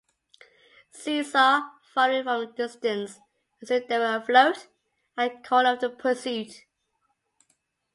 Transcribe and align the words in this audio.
Caesar, 0.93 1.61
following 1.93 2.23
from 2.23 2.41
a 2.41 2.47
distance, 2.53 3.19
assumed 3.61 3.85
they 3.87 3.99
were 3.99 4.15
afloat 4.15 4.67
and 5.15 5.43
called 5.43 5.67
off 5.67 5.79
the 5.79 5.91
pursuit. 5.91 6.63